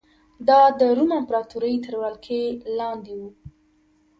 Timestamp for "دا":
0.47-0.59